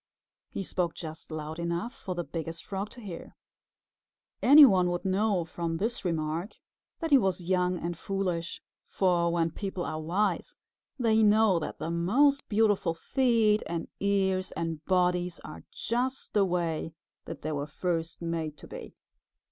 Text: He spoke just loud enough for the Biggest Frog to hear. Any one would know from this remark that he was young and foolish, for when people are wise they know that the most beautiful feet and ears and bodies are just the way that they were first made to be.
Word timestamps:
He 0.49 0.63
spoke 0.63 0.95
just 0.95 1.29
loud 1.29 1.59
enough 1.59 1.93
for 1.93 2.15
the 2.15 2.23
Biggest 2.23 2.65
Frog 2.65 2.89
to 2.89 3.01
hear. 3.01 3.35
Any 4.41 4.65
one 4.65 4.89
would 4.89 5.05
know 5.05 5.45
from 5.45 5.77
this 5.77 6.03
remark 6.03 6.55
that 7.01 7.11
he 7.11 7.19
was 7.19 7.47
young 7.47 7.77
and 7.77 7.95
foolish, 7.95 8.63
for 8.87 9.31
when 9.31 9.51
people 9.51 9.85
are 9.85 10.01
wise 10.01 10.57
they 10.97 11.21
know 11.21 11.59
that 11.59 11.77
the 11.77 11.91
most 11.91 12.41
beautiful 12.49 12.95
feet 12.95 13.61
and 13.67 13.89
ears 13.99 14.51
and 14.53 14.83
bodies 14.85 15.39
are 15.43 15.65
just 15.71 16.33
the 16.33 16.45
way 16.45 16.95
that 17.25 17.43
they 17.43 17.51
were 17.51 17.67
first 17.67 18.23
made 18.23 18.57
to 18.57 18.67
be. 18.67 18.95